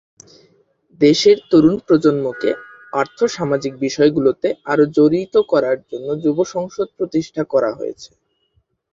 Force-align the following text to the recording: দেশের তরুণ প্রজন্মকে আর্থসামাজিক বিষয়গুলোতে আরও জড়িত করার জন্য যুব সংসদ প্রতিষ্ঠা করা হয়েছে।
দেশের 1.01 1.37
তরুণ 1.49 1.75
প্রজন্মকে 1.87 2.49
আর্থসামাজিক 2.93 3.73
বিষয়গুলোতে 3.85 4.47
আরও 4.65 4.83
জড়িত 4.97 5.35
করার 5.51 5.77
জন্য 5.89 6.07
যুব 6.23 6.37
সংসদ 6.53 6.87
প্রতিষ্ঠা 6.97 7.43
করা 7.53 7.69
হয়েছে। 7.77 8.09